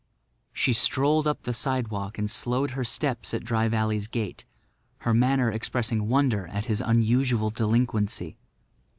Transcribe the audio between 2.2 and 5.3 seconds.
slowed her steps at Dry Valley's gate, her